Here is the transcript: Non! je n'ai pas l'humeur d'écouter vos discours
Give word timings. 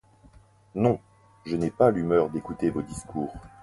Non! 0.73 0.99
je 1.45 1.55
n'ai 1.55 1.69
pas 1.69 1.91
l'humeur 1.91 2.31
d'écouter 2.31 2.71
vos 2.71 2.81
discours 2.81 3.31